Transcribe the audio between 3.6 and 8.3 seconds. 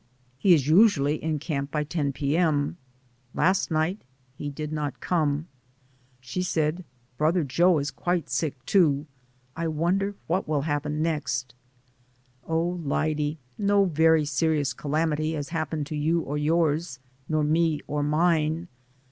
night he did not come. She said, "Brother Joe is quite